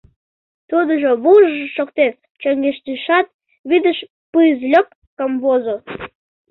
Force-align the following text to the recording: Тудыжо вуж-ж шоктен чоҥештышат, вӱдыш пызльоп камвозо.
Тудыжо 0.69 1.11
вуж-ж 1.23 1.57
шоктен 1.75 2.13
чоҥештышат, 2.41 3.27
вӱдыш 3.69 3.97
пызльоп 4.31 4.87
камвозо. 5.17 5.75